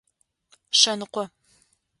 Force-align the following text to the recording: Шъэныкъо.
Шъэныкъо. 0.79 1.23